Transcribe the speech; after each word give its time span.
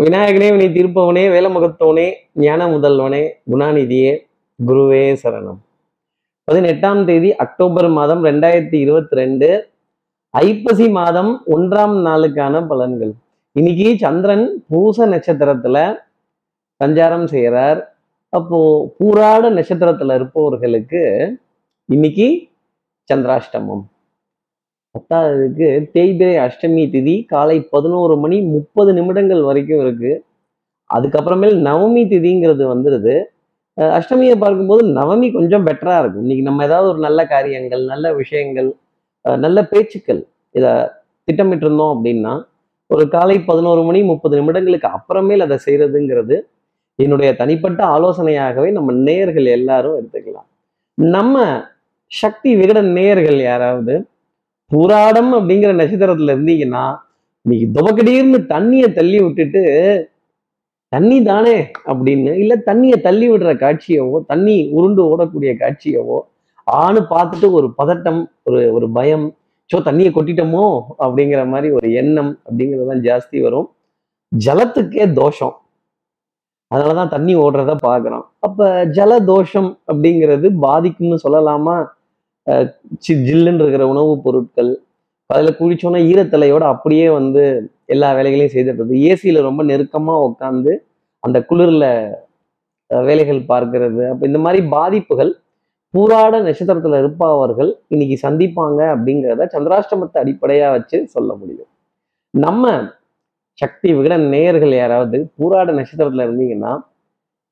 விநாயகனே 0.00 0.48
வினை 0.50 0.66
தீர்ப்பவனே 0.66 1.22
வேலமுகத்தவனே 1.34 2.12
ஞான 2.32 2.66
முதல்வனே 2.66 3.20
குணாநிதியே 3.50 4.10
குருவே 4.66 5.16
சரணம். 5.22 5.56
பதினெட்டாம் 6.44 7.04
தேதி 7.04 7.36
அக்டோபர் 7.36 7.88
மாதம் 7.88 8.24
ரெண்டாயிரத்தி 8.24 8.74
இருபத்தி 8.74 9.16
ரெண்டு 9.16 9.70
ஐப்பசி 10.30 10.88
மாதம் 10.88 11.42
ஒன்றாம் 11.46 11.96
நாளுக்கான 12.08 12.60
பலன்கள். 12.66 13.12
இன்னைக்கு 13.52 13.96
சந்திரன் 13.96 14.64
பூச 14.68 15.06
நட்சத்திரத்துல 15.06 15.96
சஞ்சாரம் 16.84 17.24
செய்கிறார் 17.24 17.80
அப்போ 18.28 18.60
பூராட 18.98 19.50
நட்சத்திரத்துல 19.50 20.14
இருப்பவர்களுக்கு 20.14 21.04
இன்னைக்கு 21.84 22.28
சந்திராஷ்டமம். 23.10 23.84
பத்தாவதுக்கு 24.96 25.68
தேய்பிரை 25.94 26.34
அஷ்டமி 26.46 26.84
திதி 26.94 27.14
காலை 27.32 27.56
பதினோரு 27.74 28.14
மணி 28.24 28.36
முப்பது 28.54 28.90
நிமிடங்கள் 28.98 29.42
வரைக்கும் 29.48 29.82
இருக்கு. 29.84 30.12
அதுக்கப்புறமேல் 30.90 31.56
நவமி 31.68 32.02
திதிங்கிறது 32.12 32.64
வந்துடுது 32.72 33.14
அஷ்டமியை 33.98 34.34
பார்க்கும்போது 34.42 34.82
நவமி 34.98 35.26
கொஞ்சம் 35.36 35.64
பெட்டராக 35.68 36.02
இருக்கும். 36.02 36.24
இன்னைக்கு 36.24 36.44
நம்ம 36.48 36.64
ஏதாவது 36.68 36.88
ஒரு 36.92 37.00
நல்ல 37.06 37.20
காரியங்கள் 37.32 37.82
நல்ல 37.92 38.12
விஷயங்கள் 38.20 38.68
நல்ல 39.24 39.58
பேச்சுக்கள் 39.70 40.20
இதை 40.54 40.72
திட்டமிட்டிருந்தோம் 41.28 41.92
அப்படின்னா 41.94 42.34
ஒரு 42.90 43.04
காலை 43.14 43.36
பதினோரு 43.48 43.82
மணி 43.86 44.00
முப்பது 44.10 44.34
நிமிடங்களுக்கு 44.40 44.88
அப்புறமேல் 44.96 45.44
அதை 45.46 45.56
செய்கிறதுங்கிறது 45.66 46.36
என்னுடைய 46.98 47.30
தனிப்பட்ட 47.40 47.80
ஆலோசனையாகவே 47.94 48.68
நம்ம 48.76 48.92
நேயர்கள் 49.06 49.48
எல்லாரும் 49.56 49.96
எடுத்துக்கலாம். 49.98 50.48
நம்ம 50.98 51.44
சக்தி 52.12 52.50
விகடன் 52.60 52.90
நேயர்கள் 52.98 53.38
யாராவது 53.50 53.94
புராடம் 54.70 55.32
அப்படிங்கிற 55.32 55.72
நட்சத்திரத்துல 55.80 56.34
இருந்தீங்கன்னா 56.34 56.84
இன்னைக்கு 57.46 57.66
துவக்கடீர்னு 57.76 58.38
தண்ணியை 58.48 58.92
தள்ளி 58.92 59.18
விட்டுட்டு 59.20 59.62
தண்ணி 60.88 61.22
தானே 61.22 61.70
அப்படின்னு 61.84 62.32
இல்லை 62.34 62.56
தண்ணியை 62.66 63.00
தள்ளி 63.00 63.30
விடுற 63.30 63.50
காட்சியவோ 63.56 64.24
தண்ணி 64.26 64.68
உருண்டு 64.72 65.02
ஓடக்கூடிய 65.04 65.52
காட்சியவோ 65.56 66.18
ஆணு 66.66 67.00
பார்த்துட்டு 67.10 67.50
ஒரு 67.50 67.74
பதட்டம் 67.78 68.20
ஒரு 68.44 68.72
ஒரு 68.72 68.86
பயம் 68.90 69.26
சோ 69.70 69.76
தண்ணியை 69.78 70.10
கொட்டிட்டோமோ? 70.14 70.64
அப்படிங்கிற 70.98 71.48
மாதிரி 71.48 71.68
ஒரு 71.72 71.92
எண்ணம் 71.92 72.32
அப்படிங்கிறது 72.44 72.86
தான் 72.86 73.00
ஜாஸ்தி 73.00 73.42
வரும். 73.42 73.68
ஜலத்துக்கே 74.32 75.12
தோஷம். 75.12 75.54
அதனாலதான் 76.70 77.08
தண்ணி 77.08 77.36
ஓடுறத 77.36 77.72
பார்க்குறோம். 77.86 78.24
அப்ப 78.38 78.86
ஜல 78.86 79.24
தோஷம் 79.24 79.78
அப்படிங்கிறது 79.92 80.46
பாதிக்கும்னு 80.62 81.18
சொல்லலாமா? 81.24 81.76
ஜில்லுன்னு 83.06 83.62
இருக்கிற 83.64 83.84
உணவுப் 83.92 84.24
பொருட்கள் 84.26 84.72
அதில் 85.30 85.58
குளிச்சோன்னா 85.60 86.00
ஈரத்தலையோட 86.10 86.64
அப்படியே 86.74 87.06
வந்து 87.18 87.42
எல்லா 87.94 88.08
வேலைகளையும் 88.18 88.54
செய்துடுறது. 88.54 88.92
ஏசியில் 89.10 89.46
ரொம்ப 89.48 89.60
நெருக்கமாக 89.70 90.26
உட்காந்து 90.28 90.72
அந்த 91.22 91.38
குளிரில் 91.50 91.88
வேலைகள் 92.90 93.40
பார்க்கறது. 93.52 94.02
அப்போ 94.10 94.24
இந்த 94.26 94.40
மாதிரி 94.44 94.60
பாதிப்புகள் 94.76 95.32
பூராட 95.94 96.34
நட்சத்திரத்தில் 96.46 96.98
இருப்பவர்கள் 97.02 97.70
இன்னைக்கு 97.88 98.16
சந்திப்பாங்க 98.26 98.80
அப்படிங்கிறத 98.94 99.46
சந்திராஷ்டமத்தை 99.54 100.18
அடிப்படையாக 100.22 100.74
வச்சு 100.76 100.98
சொல்ல 101.14 101.30
முடியும். 101.34 101.70
நம்ம 102.34 102.64
சக்தி 103.58 103.88
விகிட 103.96 104.14
நேயர்கள் 104.34 104.74
யாராவது 104.76 105.18
பூராட 105.36 105.68
நட்சத்திரத்தில் 105.78 106.24
இருந்தீங்கன்னா 106.26 106.72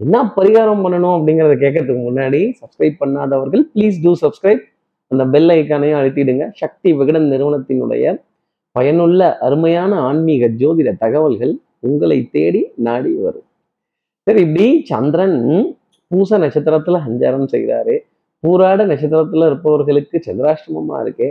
என்ன 0.00 0.22
பரிகாரம் 0.36 0.82
பண்ணணும் 0.84 1.16
அப்படிங்கிறத 1.16 1.56
கேட்கறதுக்கு 1.62 2.02
முன்னாடி 2.08 2.40
சப்ஸ்கிரைப் 2.60 3.00
பண்ணாதவர்கள் 3.02 3.62
ப்ளீஸ் 3.74 3.98
டூ 4.04 4.12
சப்ஸ்கிரைப் 4.24 4.62
அந்த 5.10 5.24
பெல் 5.34 5.50
ஐக்கானையும் 5.58 5.98
அழுத்திடுங்க. 6.00 6.44
சக்தி 6.52 6.90
விகடன் 6.92 7.28
நிறுவனத்தினுடைய 7.32 8.04
பயனுள்ள 8.76 9.20
அருமையான 9.46 9.92
ஆன்மீக 10.00 10.46
ஜோதிட 10.60 10.90
தகவல்கள் 11.04 11.54
உங்களை 11.88 12.18
தேடி 12.36 12.62
நாடி 12.86 13.12
வரும். 13.14 13.46
சரி 14.26 14.40
இப்படி 14.46 14.66
சந்திரன் 14.84 15.38
பூச 16.10 16.38
நட்சத்திரத்துல 16.38 16.98
சஞ்சாரம் 17.06 17.48
செய்கிறாரு 17.52 17.94
பூராட 18.44 18.80
நட்சத்திரத்துல 18.86 19.46
இருப்பவர்களுக்கு 19.46 20.16
சந்திராஷ்டமமா 20.26 20.96
இருக்கே. 21.04 21.28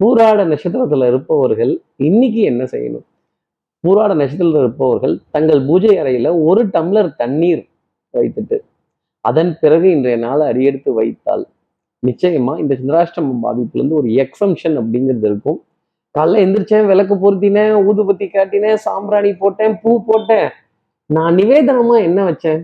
பூராட 0.00 0.40
நட்சத்திரத்துல 0.52 1.06
இருப்பவர்கள் 1.06 1.72
இன்னைக்கு 1.96 2.40
என்ன 2.42 2.62
செய்யணும்? 2.64 3.06
பூராட 3.84 4.12
நட்சத்திரத்தில் 4.14 4.62
இருப்பவர்கள் 4.64 5.14
தங்கள் 5.30 5.60
பூஜை 5.66 5.92
அறையில 5.98 6.30
ஒரு 6.44 6.62
டம்ளர் 6.66 7.10
தண்ணீர் 7.16 7.62
வைத்துட்டு 8.14 8.58
அதன் 9.24 9.52
பிறகு 9.60 9.86
இன்றைய 9.90 10.16
நாளை 10.16 10.44
அடியெடுத்து 10.46 10.90
வைத்தால் 10.92 11.44
நிச்சயமா 12.02 12.58
இந்த 12.58 12.74
சந்திராஷ்டம 12.74 13.38
பாதிப்புல 13.42 13.80
இருந்து 13.80 13.94
ஒரு 13.94 14.08
எக்ஸம்ஷன் 14.08 14.76
அப்படிங்கிறது 14.80 15.26
இருக்கும். 15.26 15.58
காலைல 16.18 16.42
எந்திரிச்சேன் 16.44 16.86
விளக்கு 16.86 17.14
பொருத்தினேன் 17.14 17.74
ஊதுபத்தி 17.88 18.26
காட்டினேன் 18.28 18.74
சாம்பிராணி 18.74 19.32
போட்டேன் 19.34 19.78
பூ 19.82 20.04
போட்டேன். 20.04 20.48
நான் 21.06 21.34
நிவேதனமா 21.34 22.02
என்ன 22.02 22.20
வச்சேன்? 22.30 22.60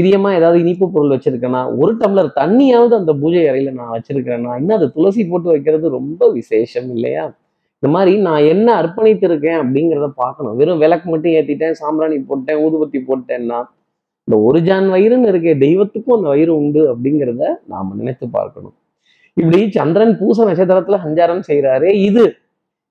பிரியமா 0.00 0.34
ஏதாவது 0.34 0.58
இனிப்பு 0.60 0.90
பொருள் 0.90 1.14
வச்சிருக்கேனா? 1.16 1.78
ஒரு 1.78 1.96
டம்ளர் 1.96 2.28
தண்ணியாவது 2.40 2.94
அந்த 2.94 3.12
பூஜை 3.12 3.44
அறையில 3.44 3.72
நான் 3.72 3.94
வச்சிருக்கிறேன்னா 3.96 4.52
இன்னும் 4.58 4.76
அது 4.76 4.92
துளசி 4.92 5.26
போட்டு 5.26 5.48
வைக்கிறது 5.48 5.88
ரொம்ப 5.88 6.28
விசேஷம் 6.32 6.90
இல்லையா? 6.94 7.24
இந்த 7.74 7.88
மாதிரி 7.94 8.20
நான் 8.20 8.44
என்ன 8.44 8.82
அர்ப்பணித்திருக்கேன் 8.82 9.60
அப்படிங்கிறத 9.62 10.08
பார்க்கணும். 10.14 10.56
வெறும் 10.56 10.78
விளக்கு 10.78 11.10
மட்டும் 11.10 11.32
ஏத்திட்டேன் 11.32 11.70
சாம்பிராணி 11.70 12.18
போட்டேன் 12.18 12.60
ஊதுபத்தி 12.66 13.00
போட்டேன்னா 13.08 13.58
இந்த 14.28 14.36
ஒரு 14.46 14.58
ஜான் 14.66 14.88
வயிறுன்னு 14.94 15.30
இருக்கே 15.32 15.54
தெய்வத்துக்கும் 15.64 16.16
அந்த 16.16 16.28
வயிறு 16.32 16.52
உண்டு 16.60 16.82
அப்படிங்கிறத 16.92 17.44
நாம 17.72 17.94
நினைத்து 17.94 18.26
பார்க்கணும். 18.28 18.74
இப்படி 19.36 19.58
சந்திரன் 19.70 20.14
பூச 20.18 20.44
நட்சத்திரத்துல 20.48 20.98
சஞ்சாரம் 21.06 21.42
செய்கிறாரு 21.48 21.88
இது 22.08 22.24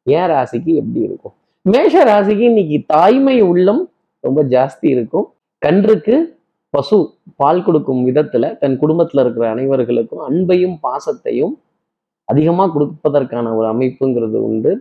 ஏன் 0.08 0.30
ராசிக்கு 0.32 0.72
எப்படி 0.82 1.02
இருக்கும்? 1.08 1.36
மேஷ 1.62 2.04
ராசிக்கு 2.10 2.46
இன்னைக்கு 2.52 2.78
தாய்மை 2.86 3.42
உள்ளம் 3.42 3.82
ரொம்ப 4.20 4.44
ஜாஸ்தி 4.44 4.88
இருக்கும். 4.96 5.28
கன்றுக்கு 5.66 6.16
பசு 6.70 6.98
பால் 7.36 7.64
கொடுக்கும் 7.64 8.02
விதத்துல 8.08 8.58
தன் 8.58 8.78
குடும்பத்துல 8.82 9.24
இருக்கிற 9.24 9.46
அனைவர்களுக்கும் 9.54 10.24
அன்பையும் 10.28 10.76
பாசத்தையும் 10.86 11.54
அதிகமா 12.28 12.66
கொடுப்பதற்கான 12.76 13.56
ஒரு 13.56 13.68
அமைப்புங்கிறது 13.74 14.40
உண்டு. 14.50 14.72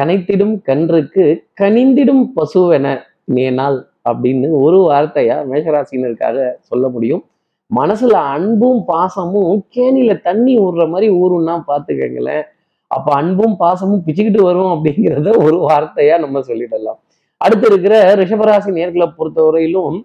கனைத்திடும் 0.00 0.54
கன்றுக்கு 0.68 1.24
கனிந்திடும் 1.60 2.22
பசுவென 2.36 2.86
நேனால் 3.34 3.78
அப்படின்னு 4.04 4.48
ஒரு 4.64 4.78
வார்த்தையா 4.88 5.36
மேஷராசினருக்காக 5.50 6.38
சொல்ல 6.70 6.84
முடியும். 6.88 7.22
மனசுல 7.70 8.14
அன்பும் 8.36 8.80
பாசமும் 8.90 9.60
கேணியில 9.76 10.14
தண்ணி 10.28 10.54
ஊடுற 10.64 10.84
மாதிரி 10.92 11.08
ஊறும்னா 11.22 11.54
பாத்துக்கங்களேன். 11.70 12.44
அப்ப 12.90 13.08
அன்பும் 13.20 13.54
பாசமும் 13.62 14.02
பிச்சுக்கிட்டு 14.06 14.40
வரும் 14.48 14.72
அப்படிங்கிறத 14.74 15.30
ஒரு 15.44 15.58
வார்த்தையா 15.68 16.16
நம்ம 16.24 16.42
சொல்லிடலாம். 16.50 16.98
அடுத்து 17.40 17.66
இருக்கிற 17.70 17.94
ரிஷபராசி 18.20 18.70
நேர்களை 18.78 19.06
பொறுத்தவரையிலும் 19.18 19.96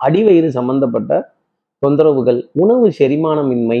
அடிவயிறு 0.00 0.48
சம்பந்தப்பட்ட 0.58 1.12
தொந்தரவுகள் 1.82 2.40
உணவு 2.62 2.86
செரிமானமின்மை 2.98 3.78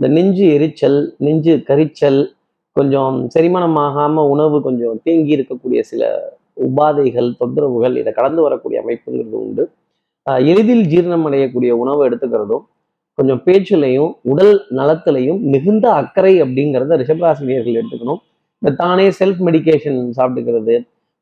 இந்த 0.00 0.08
நெஞ்சு 0.16 0.46
எரிச்சல் 0.54 0.98
நெஞ்சு 1.26 1.52
கரிச்சல் 1.68 2.20
கொஞ்சம் 2.76 3.16
செரிமானம் 3.34 3.78
ஆகாம 3.84 4.24
உணவு 4.32 4.56
கொஞ்சம் 4.66 4.96
தேங்கி 5.04 5.32
இருக்கக்கூடிய 5.36 5.80
சில 5.90 6.02
உபாதைகள் 6.66 7.28
தொந்தரவுகள் 7.40 7.94
இதை 8.00 8.12
கடந்து 8.18 8.40
வரக்கூடிய 8.46 8.78
அமைப்புங்கிறது 8.82 9.36
உண்டு. 9.44 9.64
எளிதில் 10.50 10.84
ஜீரணம் 10.92 11.26
அடையக்கூடிய 11.28 11.70
உணவு 11.82 12.00
எடுத்துக்கிறதும் 12.08 12.64
கொஞ்சம் 13.18 13.42
பேச்சுலையும் 13.46 14.12
உடல் 14.30 14.54
நலத்திலையும் 14.78 15.38
மிகுந்த 15.52 15.86
அக்கறை 16.00 16.32
அப்படிங்கிறத 16.44 16.96
ரிஷபராசினியர்கள் 17.02 17.78
எடுத்துக்கணும். 17.80 18.20
இந்த 18.62 18.70
தானே 18.82 19.06
செல்ஃப் 19.18 19.40
மெடிகேஷன் 19.48 20.00
சாப்பிட்டுக்கிறது. 20.18 20.74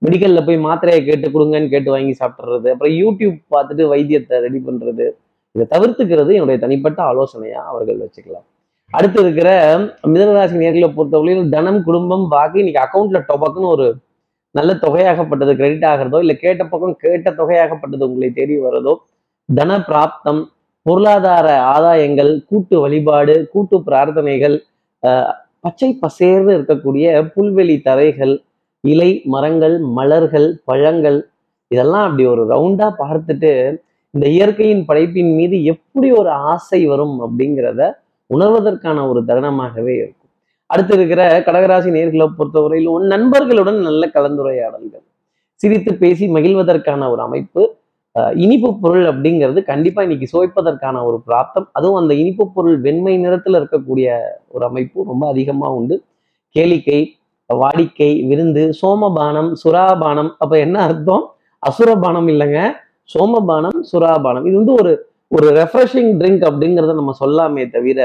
மெடிக்கல்ல 0.04 0.40
போய் 0.46 0.58
மாத்திரையை 0.66 1.00
கேட்டு 1.08 1.26
கொடுங்கன்னு 1.34 1.68
கேட்டு 1.74 1.90
வாங்கி 1.94 2.14
சாப்பிட்றது 2.20 2.68
அப்புறம் 2.72 2.94
யூடியூப் 3.02 3.36
பார்த்துட்டு 3.54 3.84
வைத்தியத்தை 3.92 4.40
ரெடி 4.46 4.60
பண்றது. 4.68 5.06
இதை 5.54 5.66
தவிர்த்துக்கிறது 5.74 6.32
என்னுடைய 6.38 6.58
தனிப்பட்ட 6.64 6.98
ஆலோசனையா 7.10 7.60
அவர்கள் 7.72 8.00
வச்சுக்கலாம். 8.04 8.46
அடுத்து 8.90 9.18
இருக்கிற 9.24 9.50
மிதனராசி 10.12 10.56
நேர்களை 10.62 10.88
பொறுத்தவரையிலும் 10.96 11.52
தனம் 11.54 11.80
குடும்பம் 11.86 12.26
பாக்கி 12.34 12.58
இன்னைக்கு 12.62 12.82
அக்கௌண்ட்ல 12.84 13.20
டொபக்குன்னு 13.30 13.70
ஒரு 13.76 13.86
நல்ல 14.54 14.70
தொகையாகப்பட்டது 14.84 15.52
கிரெடிட் 15.60 15.86
ஆகிறதோ 15.92 16.18
இல்லை 16.24 16.36
கேட்ட 16.36 16.62
பக்கம் 16.64 16.96
கேட்ட 16.96 17.28
தொகையாகப்பட்டது 17.30 18.04
உங்களை 18.08 18.28
தேடி 18.32 18.56
வருதோ 18.66 18.94
தன 19.48 19.78
பிராப்தம் 19.88 20.42
பொருளாதார 20.86 21.48
ஆதாயங்கள் 21.74 22.32
கூட்டு 22.48 22.76
வழிபாடு 22.80 23.34
கூட்டு 23.52 23.76
பிரார்த்தனைகள் 23.86 24.56
பச்சை 25.60 25.90
பசேர்னு 26.02 26.52
இருக்கக்கூடிய 26.56 27.06
புல்வெளி 27.34 27.76
தரைகள் 27.82 28.34
இலை 28.84 29.10
மரங்கள் 29.26 29.76
மலர்கள் 29.98 30.48
பழங்கள் 30.64 31.18
இதெல்லாம் 31.70 32.06
அப்படி 32.06 32.24
ஒரு 32.32 32.42
ரவுண்டா 32.52 32.88
பார்த்துட்டு 33.02 33.52
இந்த 34.14 34.26
இயற்கையின் 34.28 34.84
படைப்பின் 34.88 35.32
மீது 35.36 35.56
எப்படி 35.64 36.08
ஒரு 36.18 36.30
ஆசை 36.50 36.80
வரும் 36.86 37.16
அப்படிங்கிறத 37.24 37.82
உணர்வதற்கான 38.30 38.98
ஒரு 39.08 39.20
தருணமாகவே 39.28 39.94
இருக்கும். 39.96 40.23
அடுத்து 40.74 40.94
இருக்கிற 40.98 41.22
கடகராசி 41.46 41.88
நேர்களை 41.96 42.26
பொறுத்தவரையிலும் 42.38 43.06
நண்பர்களுடன் 43.14 43.80
நல்ல 43.88 44.04
கலந்துரையாடல்கள். 44.16 45.04
சிரித்து 45.60 45.90
பேசி 46.02 46.24
மகிழ்வதற்கான 46.36 47.08
ஒரு 47.14 47.22
அமைப்பு 47.28 47.62
இனிப்பு 48.44 48.68
பொருள் 48.82 49.04
அப்படிங்கிறது 49.10 49.60
கண்டிப்பா 49.70 50.00
இன்னைக்கு 50.06 50.26
சுவைப்பதற்கான 50.32 50.96
ஒரு 51.08 51.16
பிராப்தம். 51.28 51.66
அதுவும் 51.76 51.98
அந்த 52.00 52.12
இனிப்பு 52.22 52.44
பொருள் 52.56 52.76
வெண்மை 52.84 53.14
நிறத்துல 53.24 53.60
இருக்கக்கூடிய 53.60 54.16
ஒரு 54.54 54.64
அமைப்பு 54.70 54.98
ரொம்ப 55.10 55.24
அதிகமா 55.32 55.68
உண்டு. 55.78 55.96
கேளிக்கை 56.56 57.00
வாடிக்கை 57.50 58.10
விருந்து 58.28 58.62
சோமபானம் 58.82 59.50
சுறாபானம். 59.62 60.30
அப்ப 60.42 60.52
என்ன 60.66 60.76
அர்த்தம்? 60.88 61.24
அசுரபானம் 61.62 62.28
இல்லைங்க. 62.32 62.60
சோமபானம் 63.14 63.80
சுராபானம் 63.92 64.46
இது 64.48 64.56
வந்து 64.60 64.76
ஒரு 64.82 64.92
ஒரு 65.36 65.48
ரெஃப்ரெஷிங் 65.60 66.12
ட்ரிங்க் 66.20 66.44
அப்படிங்கிறத 66.50 66.94
நம்ம 67.00 67.12
சொல்லாமே 67.22 67.64
தவிர 67.76 68.00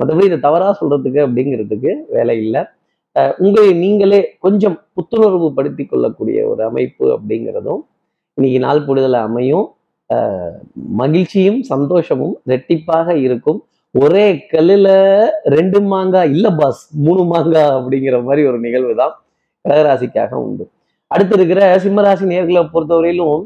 மற்றபடி 0.00 0.28
இதை 0.30 0.38
தவறாக 0.46 0.72
சொல்றதுக்கு 0.80 1.20
அப்படிங்கிறதுக்கு 1.26 1.92
வேலை 2.16 2.36
இல்லை. 2.44 2.62
உங்களை 3.44 3.70
நீங்களே 3.84 4.20
கொஞ்சம் 4.44 4.76
புத்துணர்வு 4.96 5.48
படுத்தி 5.56 5.84
கொள்ளக்கூடிய 5.84 6.38
ஒரு 6.50 6.62
அமைப்பு 6.70 7.06
அப்படிங்கிறதும் 7.16 7.80
இன்னைக்கு 8.38 8.60
நாள் 8.64 8.86
கூடுதலாக 8.88 9.28
அமையும். 9.30 9.66
மகிழ்ச்சியும் 11.00 11.58
சந்தோஷமும் 11.72 12.34
ரெட்டிப்பாக 12.50 13.08
இருக்கும். 13.24 13.60
ஒரே 13.94 14.26
கல்லில் 14.52 14.92
ரெண்டு 15.54 15.78
மாங்காய் 15.92 16.30
இல்லை 16.34 16.50
பாஸ் 16.60 16.82
மூணு 17.06 17.22
மாங்காய் 17.32 17.72
அப்படிங்கிற 17.78 18.16
மாதிரி 18.26 18.42
ஒரு 18.50 18.58
நிகழ்வு 18.66 18.94
தான் 19.00 19.14
கடகராசிக்காக 19.64 20.32
உண்டு. 20.46 20.64
அடுத்து 21.10 21.34
இருக்கிற 21.38 21.62
சிம்மராசி 21.84 22.26
நேர்களை 22.32 22.62
பொறுத்தவரையிலும் 22.74 23.40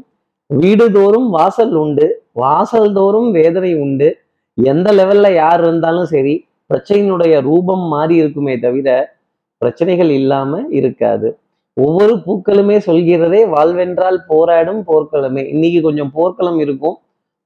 வீடுதோறும் 0.49 1.29
வாசல் 1.37 1.73
உண்டு. 1.83 2.07
வாசல் 2.43 2.91
தோறும் 2.97 3.29
வேதனை 3.37 3.71
உண்டு. 3.85 4.09
எந்த 4.57 4.91
லெவல்ல 4.91 5.33
யார் 5.33 5.61
இருந்தாலும் 5.63 6.05
சரி 6.05 6.47
பிரச்சனையினுடைய 6.69 7.41
ரூபம் 7.41 7.83
மாறி 7.93 8.15
இருக்குமே 8.15 8.59
தவிர 8.59 8.89
பிரச்சனைகள் 9.57 10.09
இல்லாம 10.09 10.61
இருக்காது. 10.69 11.27
ஒவ்வொரு 11.73 12.13
பூக்களுமே 12.25 12.77
சொல்கிறதே 12.85 13.41
வாழ்வென்றால் 13.55 14.17
போராடும் 14.27 14.81
போர்க்களமே. 14.87 15.43
இன்னைக்கு 15.47 15.81
கொஞ்சம் 15.81 16.11
போர்க்களம் 16.13 16.59
இருக்கும் 16.59 16.97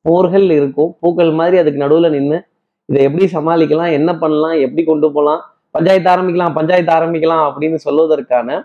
போர்கள் 0.02 0.52
இருக்கும் 0.52 0.96
பூக்கள் 1.00 1.32
மாதிரி 1.32 1.58
அதுக்கு 1.58 1.84
நடுவுல 1.86 2.10
நின்று 2.10 2.38
இதை 2.86 3.02
எப்படி 3.04 3.26
சமாளிக்கலாம் 3.34 3.92
என்ன 3.92 4.18
பண்ணலாம் 4.18 4.58
எப்படி 4.60 4.84
கொண்டு 4.84 5.08
போகலாம் 5.08 5.42
பஞ்சாயத்து 5.72 6.10
ஆரம்பிக்கலாம் 6.10 6.54
பஞ்சாயத்து 6.54 6.92
ஆரம்பிக்கலாம் 6.92 7.44
அப்படின்னு 7.50 7.78
சொல்வதற்கான 7.88 8.60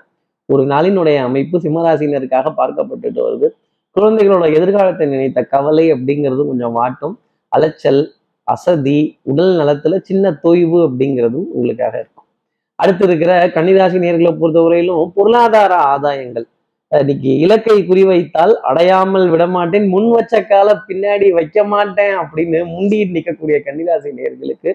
ஒரு 0.47 0.63
நாளினுடைய 0.67 1.17
அமைப்பு 1.23 1.59
சிம்மராசினருக்காக 1.59 2.53
பார்க்கப்பட்டுட்டு 2.61 3.21
வருது. 3.27 3.49
குழந்தைகளோட 3.97 4.45
எதிர்காலத்தை 4.53 5.07
நினைத்த 5.07 5.43
கவலை 5.43 5.93
அப்படிங்கிறது 5.93 6.45
கொஞ்சம் 6.47 6.77
வாட்டும் 6.77 7.15
அலைச்சல் 7.49 8.03
அசதி 8.45 9.19
உடல் 9.23 9.53
நலத்துல 9.59 10.01
சின்ன 10.01 10.31
தொய்வு 10.43 10.79
அப்படிங்கிறதும் 10.87 11.47
உங்களுக்காக 11.57 11.95
இருக்கும். 11.99 12.27
அடுத்து 12.75 13.05
இருக்கிற 13.05 13.33
கன்னிராசி 13.47 13.99
நேர்களை 14.05 14.33
பொறுத்தவரையிலும் 14.41 15.13
பொருளாதார 15.15 15.73
ஆதாயங்கள். 15.93 16.47
இன்னைக்கு 16.89 17.31
இலக்கை 17.39 17.77
குறிவைத்தால் 17.89 18.53
அடையாமல் 18.71 19.29
விடமாட்டேன் 19.29 19.87
முன் 19.89 20.11
வச்ச 20.11 20.43
கால 20.45 20.75
பின்னாடி 20.89 21.31
வைக்க 21.33 21.65
மாட்டேன் 21.65 22.15
அப்படின்னு 22.19 22.59
முண்டியில் 22.67 23.15
நிற்கக்கூடிய 23.15 23.57
கன்னிராசி 23.67 24.11
நேர்களுக்கு 24.19 24.73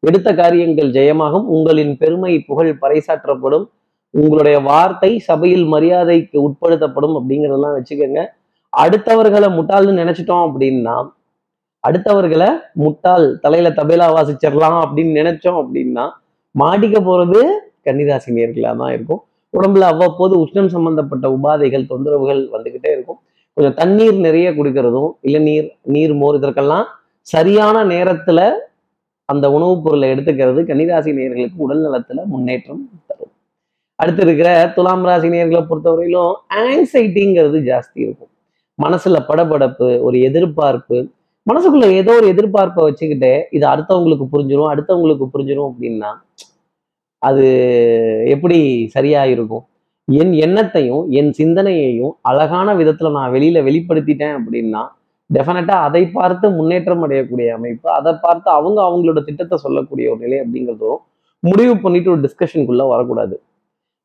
எடுத்த 0.00 0.34
காரியங்கள் 0.34 0.90
ஜெயமாகும். 0.90 1.46
உங்களின் 1.54 1.92
பெருமை 1.96 2.32
புகழ் 2.38 2.72
பறைசாற்றப்படும். 2.82 3.66
உங்களுடைய 4.10 4.58
வார்த்தை 4.60 5.18
சபையில் 5.18 5.64
மரியாதைக்கு 5.64 6.36
உட்படுத்தப்படும் 6.46 7.16
அப்படிங்கிறதெல்லாம் 7.18 7.76
வச்சுக்கோங்க. 7.78 8.22
அடுத்தவர்களை 8.72 9.48
முட்டாள்னு 9.58 10.00
நினைச்சிட்டோம் 10.02 10.44
அப்படின்னா 10.46 10.96
அடுத்தவர்களை 11.86 12.48
முட்டாள் 12.72 13.38
தலையில 13.38 13.70
தபேலா 13.70 14.06
வாசிச்சிடலாம் 14.16 14.78
அப்படின்னு 14.84 15.12
நினைச்சோம் 15.20 15.58
அப்படின்னா 15.62 16.10
மாட்டிக்க 16.58 16.98
போறது 17.00 17.40
கன்னிராசி 17.84 18.30
நேர்களாக 18.38 18.76
தான் 18.76 18.92
இருக்கும். 18.92 19.24
உடம்புல 19.58 19.78
அவ்வப்போது 19.78 20.46
உஷ்ணம் 20.46 20.66
சம்பந்தப்பட்ட 20.66 21.28
உபாதைகள் 21.28 21.86
தொந்தரவுகள் 21.88 22.48
வந்துகிட்டே 22.52 22.90
இருக்கும். 22.90 23.18
கொஞ்சம் 23.52 23.74
தண்ணீர் 23.74 24.14
நிறைய 24.14 24.50
குடிக்கிறதும் 24.50 25.10
இளநீர் 25.20 25.76
நீர் 25.82 26.14
மோர் 26.14 26.34
இதற்கெல்லாம் 26.34 26.86
சரியான 27.20 27.84
நேரத்துல 27.84 28.50
அந்த 29.24 29.50
உணவுப் 29.50 29.84
பொருளை 29.84 30.10
எடுத்துக்கிறது 30.10 30.60
கன்னிராசி 30.64 31.10
நேர்களுக்கு 31.12 31.56
உடல் 31.56 31.78
நலத்துல 31.78 32.24
முன்னேற்றம் 32.24 32.90
தரும். 33.06 33.32
அடுத்து 33.94 34.22
இருக்கிற 34.22 34.72
துலாம் 34.74 35.04
ராசி 35.04 35.28
நேர்களை 35.28 35.66
பொறுத்தவரையிலும் 35.70 36.34
ஆங்ஸைட்டிங்கிறது 36.54 37.58
ஜாஸ்தி 37.70 37.94
இருக்கும். 37.94 38.28
மனசுல 38.82 39.16
படபடப்பு 39.28 40.00
ஒரு 40.00 40.20
எதிர்பார்ப்பு 40.20 41.10
மனசுக்குள்ள 41.48 41.86
ஏதோ 41.92 42.12
ஒரு 42.12 42.26
எதிர்பார்ப்பை 42.26 42.82
வச்சுக்கிட்டு 42.84 43.46
இது 43.50 43.66
அடுத்தவங்களுக்கு 43.68 44.24
புரிஞ்சிடும் 44.32 44.70
அடுத்தவங்களுக்கு 44.72 45.26
புரிஞ்சிடும் 45.26 45.68
அப்படின்னா 45.70 46.10
அது 47.22 47.44
எப்படி 48.26 48.86
சரியா 48.86 49.24
இருக்கும் 49.24 49.64
என் 50.08 50.32
எண்ணத்தையும் 50.32 51.08
என் 51.10 51.32
சிந்தனையையும் 51.32 52.12
அழகான 52.22 52.74
விதத்துல 52.74 53.10
நான் 53.10 53.32
வெளியில 53.32 53.62
வெளிப்படுத்திட்டேன் 53.62 54.36
அப்படின்னா 54.38 54.82
டெஃபினட்டா 55.30 55.74
அதை 55.82 56.02
பார்த்து 56.08 56.50
முன்னேற்றம் 56.50 57.02
அடையக்கூடிய 57.02 57.48
அமைப்பு 57.48 57.90
அதை 57.90 58.12
பார்த்து 58.22 58.50
அவங்க 58.50 58.82
அவங்களோட 58.82 59.24
திட்டத்தை 59.24 59.58
சொல்லக்கூடிய 59.58 60.10
ஒரு 60.10 60.20
நிலை 60.20 60.38
அப்படிங்கிறதும் 60.40 61.00
முடிவு 61.42 61.74
பண்ணிட்டு 61.76 62.10
ஒரு 62.10 62.20
டிஸ்கஷனுக்குள்ள 62.20 62.88
வரக்கூடாது. 62.88 63.36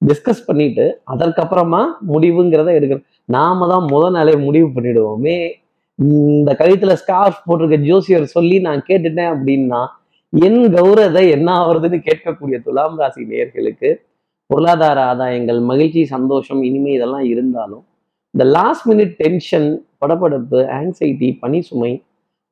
டிஸ்கஸ் 0.01 0.45
பண்ணிட்டு 0.45 1.01
அதற்கப்புறமா 1.13 1.81
முடிவுங்கிறத 2.07 2.71
எடுக்கணும் 2.79 3.07
நாம 3.25 3.67
தான் 3.67 3.85
முதல் 3.91 4.11
நாளே 4.11 4.35
முடிவு 4.35 4.67
பண்ணிடுவோமே 4.67 5.37
இந்த 6.03 6.51
கழுத்துல 6.59 6.93
ஸ்கார்ஃப் 6.93 7.43
போட்டிருக்க 7.47 7.77
ஜோசியர் 7.89 8.33
சொல்லி 8.35 8.57
நான் 8.59 8.81
கேட்டுட்டேன் 8.87 9.31
அப்படின்னா 9.33 9.81
என் 10.33 10.61
கௌரதை 10.75 11.23
என்ன 11.29 11.49
ஆகுறதுன்னு 11.59 11.99
கேட்கக்கூடிய 12.07 12.57
துலாம் 12.61 12.95
ராசி 12.97 13.23
நேர்களுக்கு 13.23 13.89
பொருளாதார 14.49 14.99
ஆதாயங்கள் 15.11 15.59
மகிழ்ச்சி 15.61 16.01
சந்தோஷம் 16.05 16.61
இனிமை 16.63 16.91
இதெல்லாம் 16.93 17.25
இருந்தாலும் 17.25 17.83
இந்த 18.33 18.43
லாஸ்ட் 18.55 18.85
மினிட் 18.89 19.13
டென்ஷன் 19.15 19.67
படப்படப்பு 20.01 20.59
ஆங்ஸைட்டி 20.77 21.29
பனி 21.41 21.59
சுமை 21.61 21.91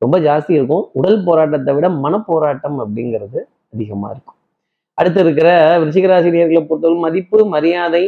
ரொம்ப 0.02 0.16
ஜாஸ்தி 0.18 0.52
இருக்கும். 0.58 0.84
உடல் 0.92 1.18
போராட்டத்தை 1.24 1.72
விட 1.74 1.88
மனப்போராட்டம் 2.04 2.78
அப்படிங்கிறது 2.84 3.40
அதிகமாக 3.74 4.12
இருக்கும். 4.14 4.38
அடுத்து 4.98 5.20
இருக்கிற 5.20 5.48
விருச்சிகராசி 5.80 6.30
நேர்களை 6.30 6.62
பொறுத்தவரை 6.62 6.98
மதிப்பு 7.00 7.38
மரியாதை 7.46 8.04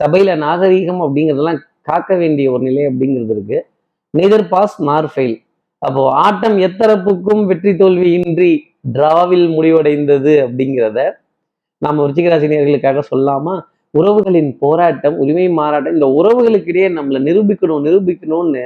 சபையில 0.00 0.36
நாகரீகம் 0.44 1.02
அப்படிங்கிறதெல்லாம் 1.04 1.60
காக்க 1.82 2.16
வேண்டிய 2.16 2.52
ஒரு 2.52 2.62
நிலை 2.68 2.82
அப்படிங்கிறது 2.90 3.34
இருக்குது 3.36 3.58
நெதர் 4.14 4.48
பாஸ் 4.48 4.76
நார் 4.82 5.08
ஃபெயில் 5.12 5.36
அப்போ 5.78 6.02
ஆட்டம் 6.14 6.56
எத்தரப்புக்கும் 6.58 7.42
வெற்றி 7.46 7.76
தோல்வி 7.76 8.08
இன்றி 8.12 8.50
டிராவில் 8.92 9.46
முடிவடைந்தது 9.56 10.32
அப்படிங்கிறத 10.44 11.00
நாம 11.78 12.04
ருச்சிகராசினியர்களுக்காக 12.06 13.02
சொல்லாம? 13.10 13.46
உறவுகளின் 13.94 14.50
போராட்டம் 14.58 15.16
உரிமை 15.16 15.48
மாறாட்டம் 15.48 15.92
இந்த 15.92 16.06
உறவுகளுக்கிடையே 16.18 16.88
நம்மளை 16.96 17.20
நிரூபிக்கணும் 17.28 17.84
நிரூபிக்கணும்னு 17.86 18.64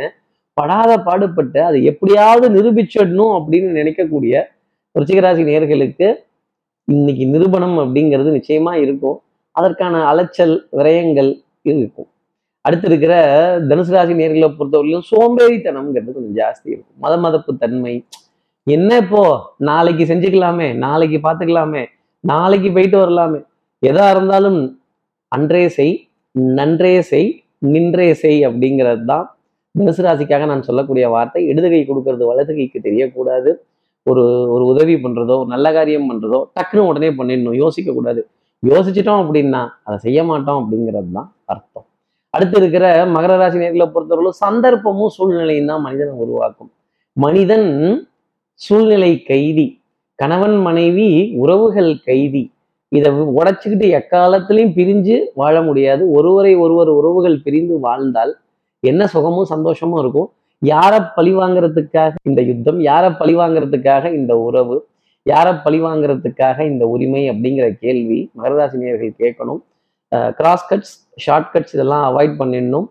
படாத 0.56 0.98
பாடுபட்டு 0.98 1.60
அதை 1.64 1.84
எப்படியாவது 1.84 2.46
நிரூபிச்சிடணும் 2.50 3.32
அப்படின்னு 3.38 3.70
நினைக்கக்கூடிய 3.80 4.34
ருச்சிகராசி 4.94 5.42
நேர்களுக்கு 5.44 6.08
இன்னைக்கு 6.88 7.24
நிரூபணம் 7.26 7.78
அப்படிங்கிறது 7.78 8.36
நிச்சயமா 8.38 8.72
இருக்கும். 8.74 9.16
அதற்கான 9.56 10.04
அலைச்சல் 10.04 10.54
விரயங்கள் 10.72 11.30
இருக்கும். 11.64 12.08
அடுத்து 12.66 12.86
இருக்கிற 12.90 13.14
தனுசு 13.70 13.92
ராசி 13.94 14.14
நேர்களை 14.20 14.48
பொறுத்தவரையிலும் 14.58 15.06
சோம்பேறித்தனம்ங்கிறது 15.10 16.14
கொஞ்சம் 16.16 16.36
ஜாஸ்தி 16.40 16.68
இருக்கும். 16.72 16.96
மத 17.04 17.14
மதப்பு 17.24 17.52
தன்மை 17.62 17.94
என்ன 18.66 18.90
இப்போ? 19.02 19.22
நாளைக்கு 19.70 20.04
செஞ்சுக்கலாமே 20.10 20.68
நாளைக்கு 20.84 21.18
பார்த்துக்கலாமே 21.26 21.82
நாளைக்கு 22.24 22.68
போயிட்டு 22.76 22.98
வரலாமே. 23.02 23.40
எதா 23.82 24.06
இருந்தாலும் 24.14 24.58
அன்றே 25.36 25.64
செய் 25.76 25.94
நன்றே 26.58 26.94
செய் 27.10 27.28
நின்றே 27.72 28.08
செய் 28.22 28.40
அப்படிங்கிறது 28.48 29.04
தான் 29.12 29.26
தனுசு 29.74 30.02
ராசிக்காக 30.06 30.46
நான் 30.50 30.66
சொல்லக்கூடிய 30.68 31.06
வார்த்தை. 31.14 31.40
இடது 31.50 31.68
கை 31.72 31.80
கொடுக்கறது 31.90 32.24
வலது 32.30 32.52
கைக்கு 32.58 32.78
தெரியக்கூடாது. 32.88 33.50
ஒரு 34.06 34.24
ஒரு 34.54 34.64
உதவி 34.72 34.94
பண்றதோ 35.04 35.34
ஒரு 35.42 35.50
நல்ல 35.54 35.66
காரியம் 35.76 36.08
பண்றதோ 36.10 36.38
டக்குன்னு 36.56 36.88
உடனே 36.90 37.10
பண்ணிடணும். 37.18 37.58
யோசிக்க 37.64 37.92
கூடாது 37.98 38.22
யோசிச்சிட்டோம் 38.62 39.22
அப்படின்னா 39.24 39.62
அதை 39.86 39.96
செய்ய 40.06 40.20
மாட்டோம் 40.30 40.60
அப்படிங்கிறது 40.62 41.10
தான் 41.18 41.28
அர்த்தம். 41.52 41.85
அடுத்து 42.36 42.56
இருக்கிற 42.60 42.86
மகர 43.16 43.32
ராசி 43.40 43.58
நேர்களை 43.62 43.86
பொறுத்தவரையிலும் 43.94 44.40
சந்தர்ப்பமும் 44.44 45.14
சூழ்நிலையும் 45.16 45.70
தான் 45.70 45.84
மனிதனை 45.86 46.14
உருவாக்கும். 46.24 46.70
மனிதன் 47.16 47.68
சூழ்நிலை 48.60 49.12
கைதி 49.30 49.66
கணவன் 50.18 50.56
மனைவி 50.66 51.08
உறவுகள் 51.42 51.90
கைதி. 52.08 52.42
இதை 52.92 53.10
உடைச்சுக்கிட்டு 53.38 53.86
எக்காலத்திலையும் 53.98 54.74
பிரிஞ்சு 54.78 55.16
வாழ 55.40 55.54
முடியாது. 55.68 56.02
ஒருவரை 56.18 56.52
ஒருவர் 56.64 56.90
உறவுகள் 56.98 57.38
பிரிந்து 57.44 57.74
வாழ்ந்தால் 57.86 58.32
என்ன 58.82 59.02
சுகமும் 59.14 59.48
சந்தோஷமும் 59.54 60.00
இருக்கும். 60.02 60.28
யாரை 60.62 61.00
பழி 61.16 61.32
வாங்குறதுக்காக 61.40 62.12
இந்த 62.28 62.40
யுத்தம் 62.50 62.78
யாரை 62.90 63.10
பழி 63.20 63.34
வாங்குறதுக்காக 63.40 64.12
இந்த 64.18 64.32
உறவு 64.48 64.76
யாரை 65.26 65.52
பழி 65.64 65.78
வாங்குறதுக்காக 65.86 66.58
இந்த 66.72 66.84
உரிமை 66.94 67.22
அப்படிங்கிற 67.32 67.66
கேள்வி 67.84 68.18
மகராசினியர்கள் 68.38 69.18
கேட்கணும். 69.22 69.62
கிராஸ் 70.38 70.66
கட்ஸ் 70.70 70.94
ஷார்ட் 71.24 71.50
கட்ஸ் 71.54 71.74
இதெல்லாம் 71.76 72.04
அவாய்ட் 72.08 72.34
பண்ணிடணும். 72.40 72.86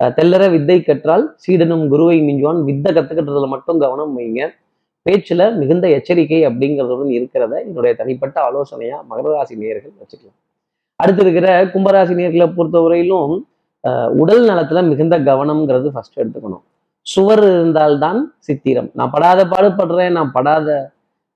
தெல்லற 0.00 0.44
வித்தை 0.54 0.76
கற்றால் 0.82 1.24
சீடனும் 1.42 1.84
குருவை 1.92 2.16
மிஞ்சுவான். 2.28 2.60
வித்தை 2.68 2.90
கத்துக்கிட்டதுல 2.96 3.48
மட்டும் 3.54 3.80
கவனம் 3.84 4.14
வைங்க. 4.18 4.48
பேச்சுல 5.06 5.42
மிகுந்த 5.60 5.86
எச்சரிக்கை 5.96 6.40
அப்படிங்கிறதுடன் 6.48 7.10
இருக்கிறத 7.16 7.54
என்னுடைய 7.66 7.92
தனிப்பட்ட 8.00 8.36
ஆலோசனையா 8.48 8.98
மகர 9.10 9.26
ராசி 9.36 9.54
நேயர்கள் 9.62 9.92
வச்சுக்கலாம். 10.00 10.38
அடுத்து 11.00 11.22
இருக்கிற 11.24 11.48
கும்பராசி 11.74 12.14
நேர்களை 12.20 12.46
பொறுத்தவரையிலும் 12.56 13.34
உடல் 14.22 14.44
நலத்துல 14.50 14.82
மிகுந்த 14.90 15.14
கவனம்ங்கிறது 15.28 15.88
ஃபர்ஸ்ட் 15.94 16.20
எடுத்துக்கணும். 16.20 16.64
சுவர் 17.06 17.42
இருந்தால்தான் 17.48 18.20
சித்திரம். 18.46 18.90
நான் 18.98 19.12
படாத 19.14 19.40
பாடுபடுறேன் 19.52 20.14
நான் 20.18 20.30
படாத 20.36 20.68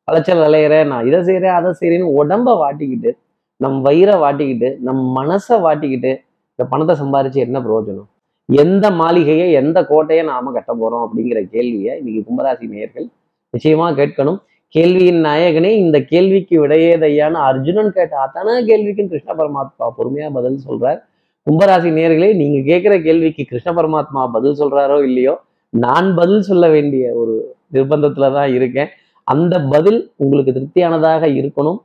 அலைச்சல் 0.09 0.45
அலையிறேன் 0.49 0.89
நான் 0.93 1.07
இதை 1.09 1.19
செய்யறேன் 1.29 1.57
அதை 1.59 1.71
செய்யறேன்னு 1.81 2.15
உடம்ப 2.21 2.55
வாட்டிக்கிட்டு 2.63 3.11
நம் 3.61 3.79
வயிறை 3.87 4.15
வாட்டிக்கிட்டு 4.23 4.69
நம் 4.87 5.03
மனசை 5.19 5.57
வாட்டிக்கிட்டு 5.67 6.11
இந்த 6.53 6.65
பணத்தை 6.73 6.95
சம்பாரிச்சு 7.01 7.39
என்ன 7.47 7.59
பிரயோஜனம்? 7.65 8.09
எந்த 8.49 8.87
மாளிகையை 9.01 9.47
எந்த 9.61 9.79
கோட்டையை 9.89 10.23
நாம 10.31 10.53
கட்ட 10.57 10.73
போறோம் 10.81 11.03
அப்படிங்கிற 11.07 11.41
கேள்வியை 11.55 11.93
இன்னைக்கு 12.01 12.21
கும்பராசி 12.29 12.67
நேயர்கள் 12.75 13.07
நிச்சயமா 13.55 13.87
கேட்கணும். 14.01 14.39
கேள்வியின் 14.75 15.21
நாயகனே 15.27 15.71
இந்த 15.83 15.99
கேள்விக்கு 16.13 16.55
விடையேதையான 16.63 17.35
அர்ஜுனன் 17.51 17.93
கேட்ட 17.97 18.15
அத்தனை 18.25 18.55
கேள்விக்கும் 18.71 19.11
கிருஷ்ண 19.13 19.31
பரமாத்மா 19.41 19.87
பொறுமையா 19.99 20.29
பதில் 20.39 20.59
சொல்றார். 20.69 20.99
கும்பராசி 21.47 21.91
நேர்களே 21.99 22.31
நீங்க 22.41 22.59
கேட்கிற 22.71 22.95
கேள்விக்கு 23.07 23.45
கிருஷ்ண 23.51 23.71
பரமாத்மா 23.79 24.23
பதில் 24.37 24.59
சொல்றாரோ 24.61 24.99
இல்லையோ 25.09 25.35
நான் 25.73 26.09
பதில் 26.21 26.47
சொல்ல 26.51 26.65
வேண்டிய 26.75 27.05
ஒரு 27.21 27.35
நிர்பந்தத்துல 27.75 28.29
தான் 28.39 28.51
இருக்கேன். 28.57 28.91
அந்த 29.27 29.55
பதில் 29.73 30.01
உங்களுக்கு 30.23 30.53
திருப்தியானதாக 30.57 31.25
இருக்கணும். 31.41 31.79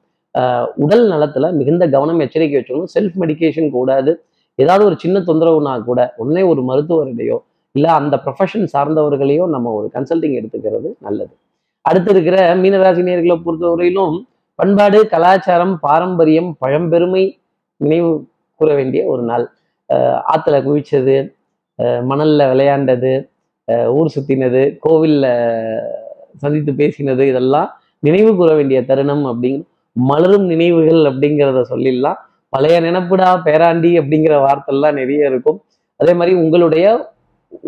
உடல் 0.84 1.06
நலத்துல 1.14 1.52
மிகுந்த 1.60 1.84
கவனம் 1.96 2.22
எச்சரிக்கை 2.26 2.56
வச்சுக்கணும். 2.60 2.92
செல்ஃப் 2.96 3.18
மெடிகேஷன் 3.22 3.70
கூடாது 3.78 4.12
ஏதாவது 4.60 4.84
ஒரு 4.86 4.96
சின்ன 5.04 5.20
தொந்தரவுனா 5.20 5.74
கூட 5.90 6.00
உடனே 6.22 6.42
ஒரு 6.52 6.62
மருத்துவரிடையோ 6.70 7.38
இல்லை 7.76 7.90
அந்த 8.00 8.16
ப்ரொஃபஷன் 8.26 8.68
சார்ந்தவர்களையோ 8.74 9.46
நம்ம 9.56 9.72
ஒரு 9.78 9.88
கன்சல்டிங் 9.94 10.36
எடுத்துக்கிறது 10.40 10.90
நல்லது. 11.06 11.34
அடுத்து 11.86 12.12
இருக்கிற 12.12 12.38
மீனராசி 12.56 13.02
நேர்களை 13.08 13.38
பொறுத்தவரையிலும் 13.46 14.18
பண்பாடு 14.60 15.00
கலாச்சாரம் 15.14 15.76
பாரம்பரியம் 15.86 16.50
பழம்பெருமை 16.66 17.24
நினைவு 17.82 18.12
கூற 18.60 18.70
வேண்டிய 18.80 19.02
ஒரு 19.14 19.24
நாள். 19.30 19.46
ஆற்றுல 20.32 20.58
குவிச்சது 20.68 21.16
மணலில் 22.10 22.50
விளையாண்டது 22.52 23.14
ஊர் 23.98 24.14
சுற்றினது 24.16 24.62
கோவிலில் 24.86 25.30
சந்தித்து 26.42 26.72
பேசினது 26.82 27.24
இதெல்லாம் 27.32 27.70
நினைவு 28.00 28.32
கூற 28.36 28.52
வேண்டிய 28.56 28.80
தருணம் 28.90 29.24
அப்படிங்கிற 29.32 29.70
மலரும் 29.94 30.46
நினைவுகள் 30.46 31.02
அப்படிங்கிறத 31.02 31.64
சொல்லிடலாம். 31.70 32.16
பழைய 32.50 32.82
நினப்புடா 32.82 33.42
பேராண்டி 33.46 34.00
அப்படிங்கிற 34.00 34.34
வார்த்தைலாம் 34.38 34.94
நிறைய 34.94 35.30
இருக்கும். 35.30 35.62
அதே 35.96 36.14
மாதிரி 36.14 36.36
உங்களுடைய 36.38 37.12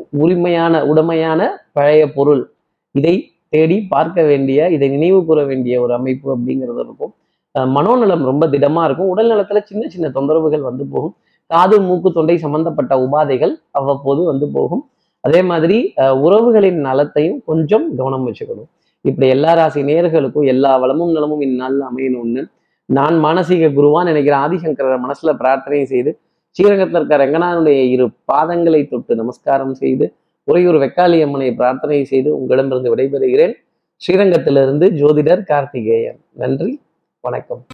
உரிமையான 0.10 0.86
உடமையான 0.86 1.68
பழைய 1.74 2.12
பொருள் 2.12 2.50
இதை 2.92 3.32
தேடி 3.50 3.86
பார்க்க 3.90 4.24
வேண்டிய 4.24 4.70
இதை 4.70 4.90
நினைவு 4.90 5.26
கூற 5.26 5.44
வேண்டிய 5.44 5.82
ஒரு 5.82 5.94
அமைப்பு 5.94 6.38
அப்படிங்கிறது 6.38 6.80
இருக்கும். 6.80 7.14
அஹ் 7.60 7.70
மனோநலம் 7.70 8.24
ரொம்ப 8.24 8.48
திடமா 8.48 8.84
இருக்கும். 8.84 9.08
உடல் 9.08 9.30
நலத்துல 9.30 9.64
சின்ன 9.64 9.88
சின்ன 9.88 10.10
தொந்தரவுகள் 10.14 10.62
வந்து 10.62 10.86
போகும். 10.86 11.16
காது 11.48 11.82
மூக்கு 11.82 12.12
தொண்டை 12.12 12.38
சம்பந்தப்பட்ட 12.38 12.96
உபாதைகள் 12.96 13.56
அவ்வப்போது 13.72 14.24
வந்து 14.24 14.48
போகும். 14.48 14.90
அதே 15.20 15.42
மாதிரி 15.42 15.94
உறவுகளின் 15.98 16.80
நலத்தையும் 16.80 17.42
கொஞ்சம் 17.46 17.96
கவனம் 17.96 18.28
வச்சுக்கணும். 18.28 18.68
இப்படி 19.06 19.28
எல்லா 19.28 19.54
ராசி 19.54 19.82
நேர்களுக்கும் 19.84 20.48
எல்லா 20.54 20.78
வளமும் 20.78 21.12
நலமும் 21.12 21.42
இந்நாளில் 21.42 21.84
அமையணும்னு 21.90 22.44
நான் 22.90 23.16
மானசீக 23.24 23.70
குருவான் 23.78 24.10
நினைக்கிற 24.10 24.36
ஆதிசங்கர 24.38 24.98
மனசுல 25.06 25.34
பிரார்த்தனை 25.34 25.86
செய்து 25.86 26.12
ஸ்ரீரங்கத்தில் 26.56 26.98
இருக்க 27.00 27.16
ரங்கநாதனுடைய 27.18 27.80
இரு 27.94 28.06
பாதங்களை 28.34 28.82
தொட்டு 28.90 29.16
நமஸ்காரம் 29.16 29.74
செய்து 29.74 30.06
உறையூர் 30.44 30.76
வெக்காளி 30.76 31.18
அம்மனை 31.22 31.54
பிரார்த்தனை 31.54 32.04
செய்து 32.04 32.30
உங்களிடமிருந்து 32.38 32.94
விடைபெறுகிறேன். 32.96 33.54
ஸ்ரீரங்கத்திலிருந்து 34.02 34.88
ஜோதிடர் 35.02 35.44
கார்த்திகேயன். 35.44 36.20
நன்றி 36.34 36.82
வணக்கம். 37.20 37.64